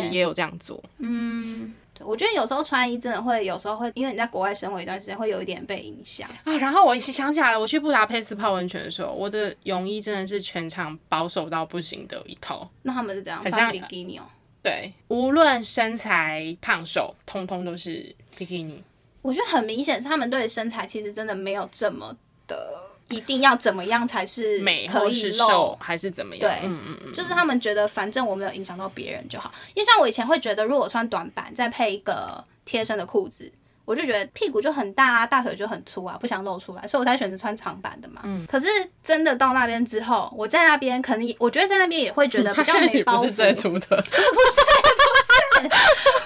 [0.10, 1.74] 也有这样做，嗯。
[1.96, 6.28] 对我觉得有时候穿衣真的会，有时候会，因为你在国外生活一段时间，会有一点被影响。
[6.44, 12.68] 啊，然后我想起来了，我去布达佩斯泡温泉的时候，我的泳衣真的是全场保守到不行的一套。
[12.82, 14.24] 那他们是怎样穿比基尼哦？
[14.64, 18.82] 对，无论身材胖瘦，通通都是比基尼。
[19.22, 22.16] 我觉得很明显，他们对身材其实真的没有这么
[22.48, 22.74] 的
[23.10, 26.42] 一定要怎么样才是美可以或是瘦还是怎么样？
[26.42, 29.52] 对嗯嗯嗯，就是他们觉得反正我没有影响到别人就好。
[29.74, 33.52] 因为像我以前会觉得，如果我穿短版再配一个贴身的裤子，
[33.86, 38.22] 我就觉得屁股就很大啊，大腿就很粗啊，不想露出来，所以我才选择穿长版的嘛。
[38.24, 38.68] 嗯可是
[39.02, 43.18] 真的到那边之后，我在那边可能也我觉得在那边也会觉得比发较没包 袱。
[43.24, 44.04] 不是最粗的，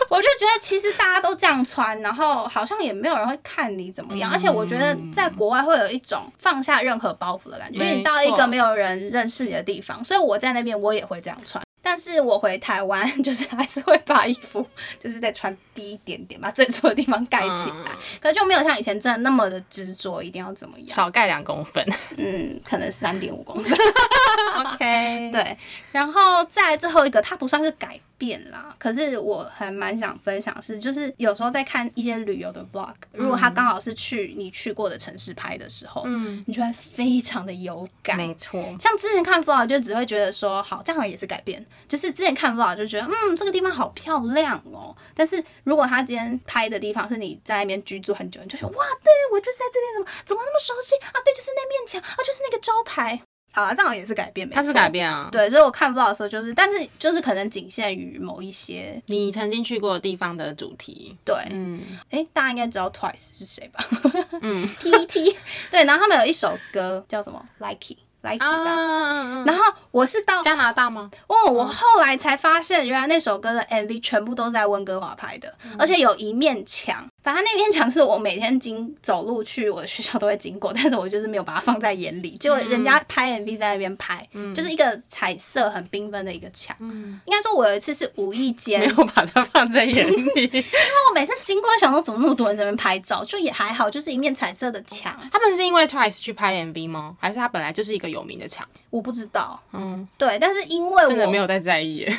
[0.09, 11.61] 我就觉得其实大家都这样穿，然后好像也没有人会看你怎么样，而且我觉得在国外会有一种放下任何包袱的感觉，因为你到一个没有人认识你的地方，所以我在那边我也会这样穿。
[11.89, 14.67] 但是我回台湾， 就是还是会把衣服
[15.01, 17.75] 就是再穿低一点点，把最粗的地方盖起来。
[17.77, 20.89] 嗯可是就没有像以前真的那么的执着，一定要怎么样。
[20.89, 21.85] 少盖两公分。
[22.17, 23.77] 嗯，可能三点五公分。
[24.57, 25.57] OK， 对，
[25.93, 38.17] 然后再最后一个，它不算是改变啦，可是我还蛮想分享是，就是有时候在看一些旅游的 vlog，如果他刚好是去你去过的城市拍的时候，嗯，你就会非常的有感。
[38.17, 38.61] 没错。
[38.79, 41.63] 像之前看 vlog 就只会觉得说，好，这样也是改变。
[41.87, 44.95] 就是之前看 vlog 就觉得，嗯，这个地方好漂亮哦。
[45.13, 51.21] 但是如果他今天拍的地方是你在那边居住很久，你就觉得，哇，对我就是在这边，怎么怎么那么熟悉啊？
[51.23, 53.21] 对，就是那面墙啊，就是那个招牌。
[53.57, 54.87] 好啊，这样也是改变，它是改。
[54.87, 55.29] 变啊。
[55.31, 61.17] 对，所以我看 vlog 的时候，就是，但是就是可能仅限于某一些你曾经去过的地方的主题。
[61.25, 63.83] 对，嗯哎、大家应该知道 Twice 是谁吧
[64.43, 64.69] 嗯？
[64.79, 65.35] T.T.
[65.71, 67.71] 对，然后他们有一首歌叫什么吧。
[68.39, 71.09] 啊，然后我是到加拿大吗？
[71.27, 77.07] 哦，我后来才发现，原来那首歌的 MV 全部都是在温哥华拍的，而且有一面墙。
[77.27, 82.37] 反正那面墙是我每天经走路去我的学校都会经过， 但是我就是没有把它放在眼里。
[82.37, 86.73] 结果人家拍 MV 在那边拍，就是一个彩色很缤纷的一个墙。
[86.79, 90.15] 嗯，应该说，我有一次是无意间，没有把它放在眼里。
[90.47, 90.63] 因为
[91.09, 95.13] 我每次经过，想说怎么那么多人在那边拍照，就也还好，就是一面彩色的墙。
[95.29, 97.17] 他们是因为 Twice 去拍 MV 吗？
[97.19, 98.65] 还是他本来就是一个有名的墙？
[98.89, 102.17] 我不知道，嗯，对，但是因为我真的没有在在意耶。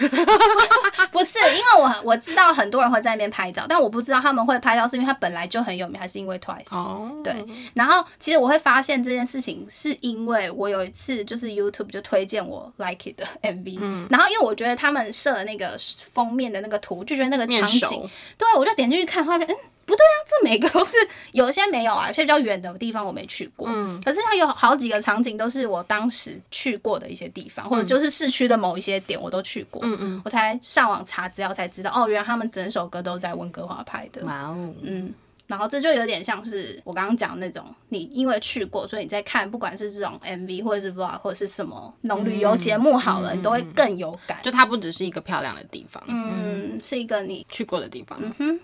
[1.11, 6.75] 不是，因为我我知道很多人会在那边拍照，但我不知道他们会拍照是因为他本来就很有名，还是因为 Twice。
[6.75, 7.35] 哦，对，
[7.75, 15.77] 然后其实我会发现这件事情，是因为我有一次就是 YouTube 就推荐我 Like It 的 MV，、然后因为我觉得他们设的那个
[16.13, 19.55] 封面的那个图，就觉得那个场景，对我就点进去看，发现嗯。
[19.97, 20.97] 这每个都是
[21.33, 23.67] 有些没有啊， 有些比较远的地方我没去过。
[23.71, 24.01] 嗯。
[24.05, 34.25] 可是它有好几个场景都是我当时去过的一些地方，或者就是市区的某一些点我都去过，嗯嗯，我才上网查资料才知道，哦，原来他们整首歌都在温哥华拍的。
[34.25, 35.13] 哇哦，嗯，
[35.49, 44.39] 然后这就有点像是我刚刚讲的那种，你因为去过，所以你在看，不管是这种 MV 或者是 vlog 或者是什么那种旅游节目好了，你都会更有感。
[44.43, 48.19] 就它不只是一个漂亮的地方，嗯，是一个你去过的地方。
[48.23, 48.61] 嗯哼，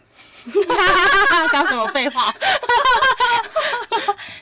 [1.50, 2.32] 讲什么废话？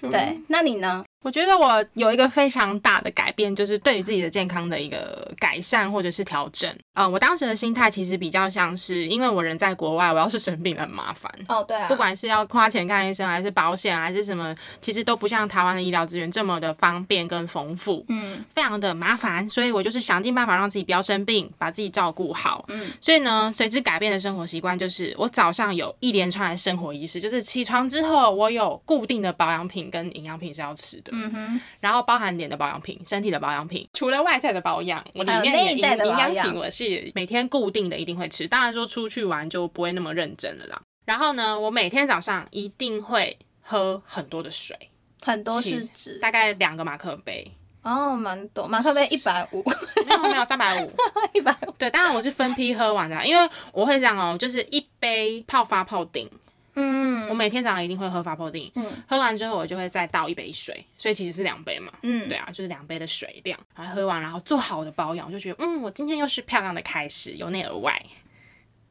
[0.11, 1.05] 对，那你呢？
[1.23, 6.71] 我觉得我有一个非常大的改变，就是对于自己的健康的一个改善或者是调整。
[6.95, 11.33] 呃，我当时的心态其实比较像是，因为我人在国外，我要是生病了很麻烦。
[11.49, 19.49] 哦，对啊，不管是要花钱看医生，还是保险，还是什么，其实都不像台湾的医疗资源这么的方便跟丰富，嗯非常的麻烦。
[19.49, 22.65] 所以我就是想尽办法让自己不要生病，把自己照顾好。
[22.69, 36.51] 嗯所以呢，随之改变的生活习惯就是，我早上有一连串的生活仪式，就是起床之后，我有固定的保养品跟营养品是要吃的，嗯哼，然后包含脸的保养品、身体的保养品，除了外在的保养，我里面也内在的营养养。
[36.51, 40.81] 品我是每天固定的一定会吃，当然说出去玩就不会那么认真了啦。
[41.05, 44.77] 然后呢，我每天早上一定会喝很多的水，
[45.21, 46.19] 很多是指？
[46.21, 49.63] 大概两个马克杯，哦，蛮多，马克杯一百五，
[50.07, 50.91] 没有没有三百五，
[51.35, 56.29] 一百五，对，当然我是分批喝完的，因为我会这样哦，就是一杯泡发泡锭，
[56.75, 61.93] 嗯我每天早上一定会喝发泡定，嗯喝完之后我就会再倒一杯水，所以其实是两杯嘛。
[62.03, 68.01] 嗯，对啊，就是两杯的水量，然后喝完，然后做好的保养，我就觉得，嗯，我今天又是漂亮的开始，由内而外。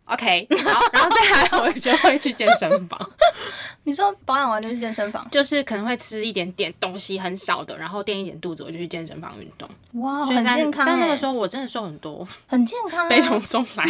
[0.06, 3.00] OK， 然后然后再来，我就会去健身房，
[3.84, 9.70] 你说保养完就去健身房，就是可能会吃一点点东西很少的，然后垫一点肚子，我就去健身房运动。
[10.02, 11.18] 哇，很健康在那个欸。
[11.18, 13.86] 时候，我真的瘦很多，很健康啊， 悲从中来，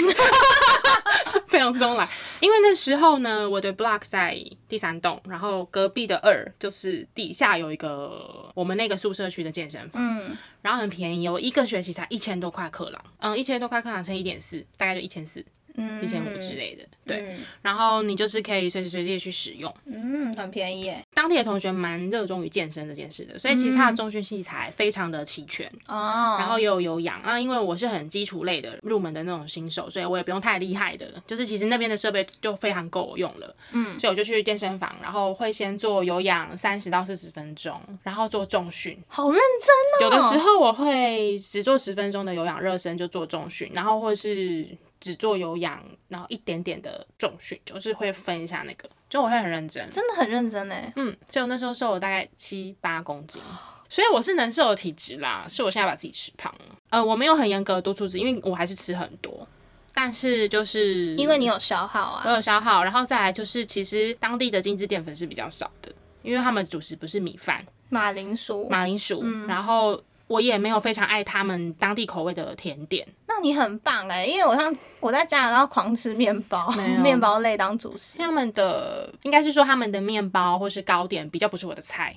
[1.49, 2.07] 悲从中来。
[2.39, 4.37] 因为那时候呢，我的 block 在
[4.69, 10.37] 第三栋，然后隔壁的二就是底下有一个我们那个宿舍区的健身房，嗯。
[10.61, 15.45] 然后很便宜哦，我一个学期才一千多块克朗，嗯，一千多块克朗乘一点四，大概就一千四、嗯，
[16.01, 17.17] 一千五之类的，对。
[17.19, 19.71] 嗯然后你就是可以随时随地地去使用。
[19.85, 25.67] 嗯，很便宜耶，当地的同学蛮热衷于健身这件事的，所以其实他的重训器材非常的齐全。
[25.87, 44.67] 哦，然后也有有氧，那因为我是很基础类的入门的那种新手，所以我也不用太厉害的，就是其实那边的设备就非常够我用了，嗯所以我就去健身房，然后会先做有氧三十到四十分钟，然后做重训，好认真哦，有的时候我会只做十分钟的有氧热身就做重训，然后或是
[45.01, 53.41] 只做有氧，然后一点点的重训，就是会分一下那个，就我会很认真，真的很认真哎，嗯，所以我那时候瘦了大概七八公斤，
[53.89, 56.75] 所以我是能瘦的体质啦，是我现在把自己吃胖了。
[56.91, 59.47] 呃，我没有很严格的督促自己，因为我还是吃很多，
[59.93, 76.71] 但是就是因为你有消耗啊我啊，有消耗，然后再来就是其实当地的精致淀粉是比较少的，因为他们主食不是米饭、马铃薯，马铃薯，然后我也没有非常爱他们当地口味的甜点，那你很棒哎，因为我像我在加拿大狂吃面包
[77.03, 82.15] 面包类当主食，他们的应该是说他们的面包或是糕点比较不是我的菜，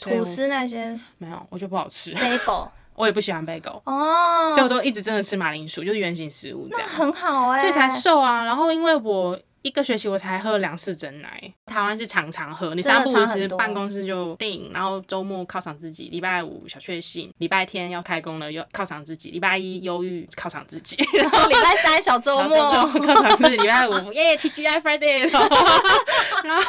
[0.00, 3.80] 吐司那些没有，我觉得不好吃，bagel 我也不喜欢贝狗。
[3.84, 8.44] 哦，所以我都一直真的吃马铃薯，就是原形食物这样，很好哎，所以才瘦啊。
[8.44, 25.30] 然后因为我一个学期我才喝了两次真奶，台湾是常常喝，你三不五时办公室就订，然后周末犒赏自己，礼拜五小确幸，礼拜天要开工了又犒赏自己，礼拜一忧郁犒赏自己，然后礼拜三小周末，犒赏自己，礼拜五耶 TGI Friday，
[26.42, 26.62] 然后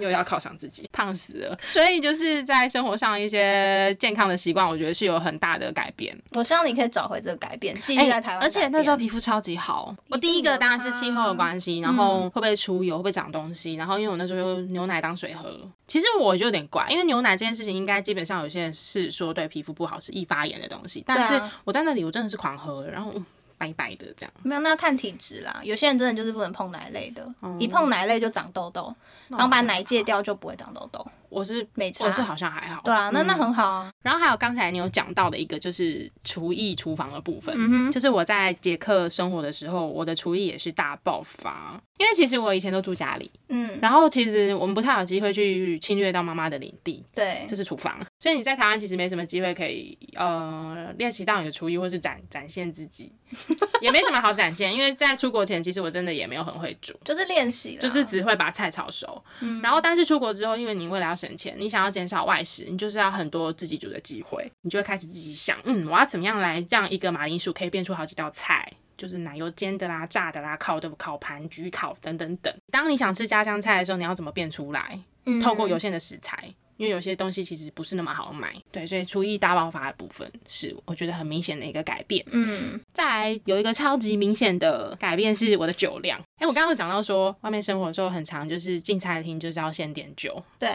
[0.00, 1.58] 又要犒赏自己，胖死了。
[1.60, 6.16] 所以就是在生活上一些健康的习惯，我觉得是有很大的改变。
[6.32, 9.94] 我希望你可以找回这个改变，继续在台湾而且那时候皮肤超级好。
[10.08, 23.24] 我第一个当然是气候的关系，然后会不会出油，会不会长东西，然后因为我那时候用牛奶当水喝，其实我就有点怪，因为牛奶这件事情应该基本上有些人是说对皮肤不好，是易发炎的东西，但是我在那里我真的是狂喝，然后嗯
[23.58, 24.32] 白白的这样。
[24.42, 25.60] 没有，那要看体质啦。
[25.62, 28.94] 有些人真的就是不能碰奶类的，哦一碰奶类就长痘痘，
[29.28, 31.04] 然后把奶戒掉就不会长痘痘。
[31.28, 33.90] 我是没差我是好像还好，对啊，那那嗯很好啊。
[34.00, 41.80] 然后还有刚才你有讲到的一个就是厨艺厨房的部分，嗯，就是我在捷克生活的时候，我的厨艺也是大爆发。
[41.98, 47.98] 因为其实我以前都住家里，嗯，然后其实我们不太有机会去侵略到妈妈的领地，对就，是厨房。
[48.18, 53.10] 所以你在台湾其实没什么机会可以呃练习到你的厨艺，或是展展现自己，
[53.80, 54.72] 也没什么好展现。
[54.74, 56.92] 因为在出国前，其实我真的也没有很会煮。
[57.04, 72.52] 就是练习，就是只会把菜炒熟，嗯然后但是出国之后，因为你为了要省钱，你想要减少外食，你就是要很多自己煮的机会，你就会开始自己想，嗯，我要怎么样来让一个马铃薯可以变出好几道菜，就是奶油煎的啦、炸的啦、烤的、烤盘、焗烤等等等。
[72.72, 74.98] 当你想吃家乡菜的时候，你要怎么变出来？
[75.28, 78.54] 嗯透过有限的食材，因为有些东西其实不是那么好买。
[78.70, 82.24] 对，所以厨艺大爆发的部分是我觉得很明显的一个改变。
[82.30, 86.20] 嗯再来有一个超级明显的改变是我的酒量。
[86.38, 90.42] 哎、我刚刚有讲到说，外面生活的时候很常就是进餐厅就是要先点酒。
[90.58, 90.70] 对，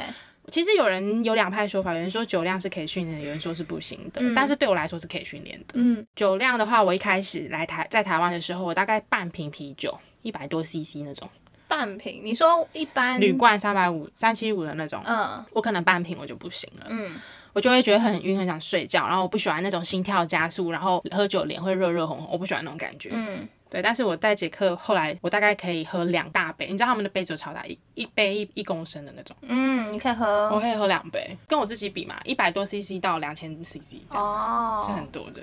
[0.50, 4.22] 其实有人有两派说法，有人说酒量是可以训练的，有人说是不行的。
[4.22, 5.74] 嗯但是对我来说是可以训练的。
[5.76, 11.30] 嗯酒量的话，我一开始来台在台湾的时候，我大概半瓶啤酒，一百多 CC 那种，
[11.72, 15.42] 半瓶，你说一般铝罐三百五、三七五的那种，嗯。
[15.54, 16.88] 我可能半瓶我就不行了。
[16.90, 17.16] 嗯。
[17.54, 23.10] 我就会觉得很晕，很想睡觉，然后我不喜欢那种心跳加速，然后喝酒脸会热热红红，我不喜欢那种感觉。
[23.14, 23.48] 嗯。
[23.70, 30.50] 对，但是我在捷克后来，我大概可以喝两大杯，你知道他们的杯子超大，一一杯一一公升的那种，嗯，你可以喝。
[30.54, 35.42] 我可以喝两杯，跟我自己比嘛，一百多 CC 到两千 CC 这样、哦，是很多的。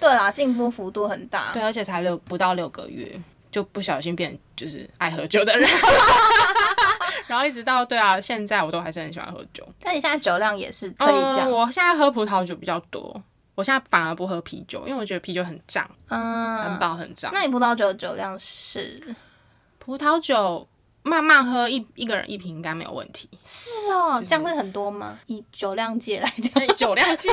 [0.00, 1.52] 对啦，进步幅度很大。
[1.52, 3.20] 对，而且才六不到六个月，
[3.58, 5.68] 就不小心变就是爱喝酒的人。
[7.26, 9.66] 然后一直到对啊，现在我都还是很喜欢喝酒。
[9.80, 13.20] 但你现在酒量也是可以这样嗯，，我现在喝葡萄酒比较多，
[13.56, 17.30] 我现在反而不喝啤酒，因为我觉得啤酒很胀，很嗯，饱很胀。
[17.34, 19.14] 那你葡萄酒的酒量是？
[19.80, 20.66] 葡萄酒
[21.02, 23.28] 慢慢喝一一个人一瓶应该没有问题。
[23.44, 25.18] 是哦，这样是很多吗？
[25.26, 27.28] 以酒量界来讲， 酒量界，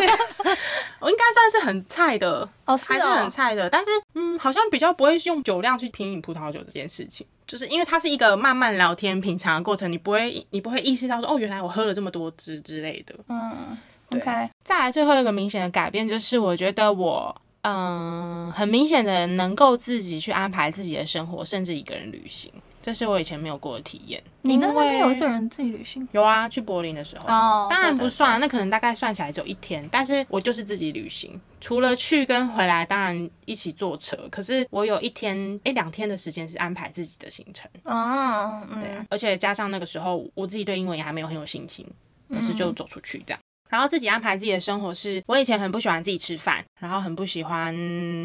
[1.06, 3.70] 我应该算是很菜的，哦是还是很哦，菜的。
[3.70, 13.14] 但是，嗯，好像比较不会用酒量去品饮葡萄酒这件事情，就是因为它是一个慢慢聊天、品尝的过程，你不会，你不会意识到说，哦，原来我喝了这么多支之类的。
[13.30, 13.78] 嗯
[14.10, 22.52] ，OK，再来最后一个明显的改变，就是我觉得我，嗯，很明显的能够自己去安排自己的生活，甚至一个人旅行，
[22.86, 24.24] 这是我以前没有过的体验。
[24.44, 27.26] 你在那边有一个人自己旅行有啊，去柏林的时候。
[27.26, 41.84] 哦当然不算，那可能大概算起来只有一天，但是我就是自己旅行，除了去跟回来，当然一起坐车，可是我有一天哎两天的时间是安排自己的行程，哦，嗯对啊，而且加上那个时候我自己对英文也还没有很有信心，
[42.30, 43.40] 可是嗯就走出去这样。
[43.70, 47.76] 然后自己安排自己的生活是，我以前很不喜欢自己吃饭，然后很不喜欢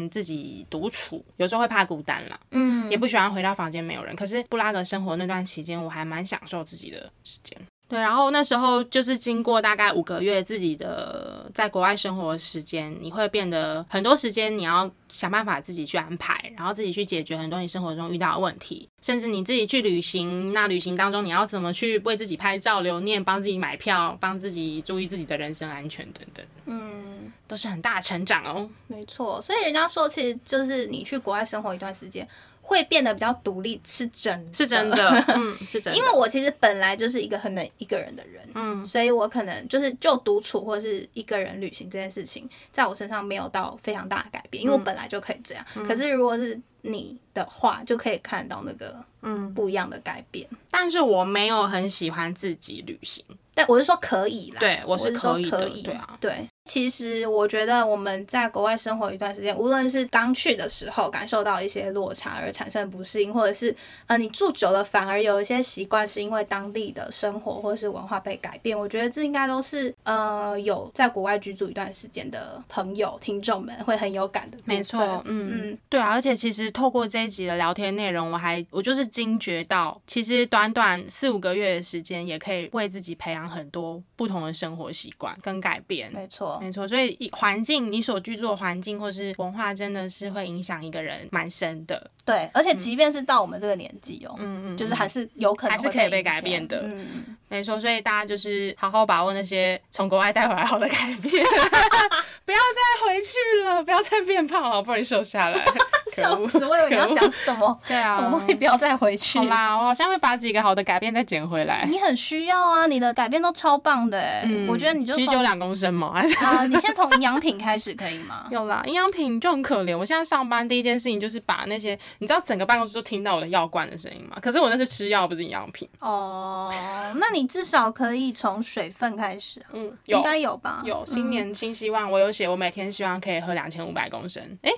[0.09, 4.15] 自己独处，有时候会怕孤单啦，嗯也不喜欢回到房间没有人。
[4.15, 7.57] 可是布拉格生活那段期间，我还蛮享受自己的时间。
[7.91, 20.53] 对，然后那时候就是经过大概五个月自己的在国外生活的时间，你会变得很多时间你要想办法自己去安排，然后自己去解决很多你生活中遇到的问题，甚至你自己去旅行。
[20.53, 28.69] 那旅行当中你要怎么去为自己拍照留念，帮自己买票，帮自己注意自己的人身安全等等，嗯，都是很大的成长哦。
[28.87, 29.41] 没错。
[29.41, 32.25] 所以人家说，其实就是你去国外生活一段时间，
[32.71, 45.65] 会变得比较独立，是真的是真的， 嗯，是真的，因为我其实本来就是一个很能一个人的人，嗯所以我可能就是就独处或是一个人旅行这件事情，在我身上没有到非常大的改变，因为我本来就可以这样。
[45.87, 50.47] 可是如果是你的话，就可以看到那个嗯，不一样的改变。
[50.71, 53.23] 但是我没有很喜欢自己旅行。
[53.53, 56.47] 但我是说可以啦，对我是说可以的可以，对啊对。
[56.65, 63.75] 其实我觉得我们在国外生活一段时间，无论是刚去的时候感受到一些落差而产生不适应，或者是
[64.07, 74.57] 呃你住久了反而有一些习惯是因为当地的生活或是文化被改变，我觉得这应该都是呃有在国外居住一段时间的朋友听众们会很有感的。
[74.63, 86.11] 没错，嗯嗯对啊，而且其实透过这一集的聊天内容，我还我就是惊觉到，其实短短四五个月的时间，也可以为自己培养很多不同的生活习惯跟改变。
[86.13, 92.09] 没错，没错，所以环境，你所居住的环境或是文化，真的是会影响一个人蛮深的。
[92.23, 97.37] 对，而且即便是到我们这个年纪哦、嗯嗯，就是还是有可能会还是可以被改变的嗯嗯。
[97.47, 101.43] 没错，所以大家就是好好把握那些从国外带回来好的改变，
[102.45, 105.65] 不要再回去了，不要再变胖了，好不容易瘦下来，
[106.15, 106.65] 笑死！
[106.65, 109.37] 我以为你要讲什么， 对啊，什么东西不要再回去。
[109.37, 111.85] 好啦，我好像会把几个好的改变再捡回来。
[111.89, 118.45] 你很需要啊，你的改变都超棒的哎、嗯我觉得你就从啤酒两公升嘛，啊，你先从营养品开始可以吗？
[118.49, 119.97] 有啦，营养品就很可怜。
[119.97, 124.37] 我现在上班第一件事情就是把那些，你知道整个办公室都听到我的药罐的声音吗？
[124.41, 125.87] 可是我那是吃药，不是营养品。
[125.99, 126.71] 哦，
[127.17, 130.81] 那你至少可以从水分开始啊，嗯，应有该有吧？
[130.85, 134.43] 有，新年新希望，我有写，我每天希望可以喝两千五百公升。
[134.61, 134.71] 诶，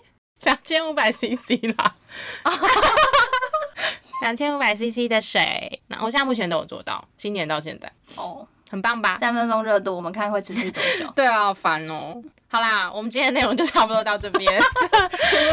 [0.44, 1.96] 两千五百 CC 啦。
[4.22, 7.92] 两千五百 CC 的水，那我现在目前都有做到，新年到现在。
[8.16, 9.18] 哦，很棒吧？
[9.18, 11.06] 三分钟热度，我们看会持续多久？
[11.14, 12.24] 对啊，好烦哦。
[12.54, 14.62] 好啦，我们今天的内容就差不多到这边。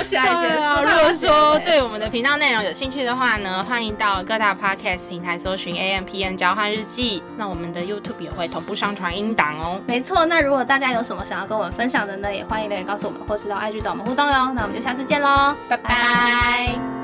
[0.04, 0.82] 起来结束。
[0.84, 7.22] 如果说对我们的频道内容有兴趣的话呢，欢迎到各大 podcast 平台搜寻 A M P N 交换日记。
[7.38, 9.80] 那我们的 YouTube 也会同步上传音档哦。
[9.86, 14.52] 没错，那如果大家有什么想要跟我们分享的呢，也欢迎留言告诉我们，或是到 IG 找我们互动哟。
[14.54, 16.99] 那我们就下次见喽，拜拜。